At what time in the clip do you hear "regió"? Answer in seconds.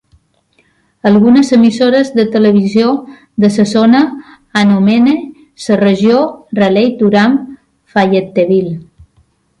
5.85-6.19